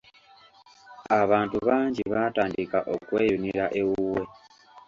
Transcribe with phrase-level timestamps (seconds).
[1.21, 4.23] Abantu bangi baatandika okweyunira ewuwe.